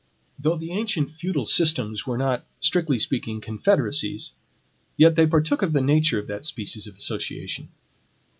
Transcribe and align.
Though 0.39 0.55
the 0.57 0.71
ancient 0.71 1.11
feudal 1.11 1.45
systems 1.45 2.07
were 2.07 2.17
not, 2.17 2.43
strictly 2.59 2.97
speaking, 2.97 3.39
confederacies, 3.39 4.31
yet 4.97 5.15
they 5.15 5.27
partook 5.27 5.61
of 5.61 5.73
the 5.73 5.79
nature 5.81 6.17
of 6.17 6.25
that 6.25 6.43
species 6.43 6.87
of 6.87 6.95
association. 6.95 7.69